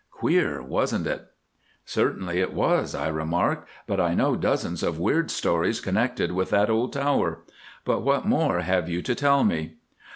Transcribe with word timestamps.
Queer, 0.09 0.63
wasn't 0.63 1.05
it?" 1.05 1.27
"Certainly 1.85 2.39
it 2.39 2.53
was," 2.55 2.95
I 2.95 3.07
remarked; 3.07 3.69
"but 3.85 3.99
I 3.99 4.15
know 4.15 4.35
dozens 4.35 4.81
of 4.81 4.97
weird 4.97 5.29
stories 5.29 5.79
connected 5.79 6.31
with 6.31 6.49
that 6.49 6.71
old 6.71 6.91
tower. 6.93 7.41
But 7.85 7.99
what 7.99 8.25
more 8.25 8.61
have 8.61 8.89
you 8.89 9.03
to 9.03 9.13
tell 9.13 9.43
me?" 9.43 9.75